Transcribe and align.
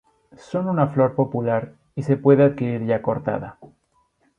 Son 0.49 0.67
una 0.67 0.87
flor 0.87 1.13
popular 1.13 1.73
y 1.93 2.01
se 2.01 2.17
puede 2.17 2.43
adquirir 2.43 2.83
ya 2.85 3.03
cortada. 3.03 3.59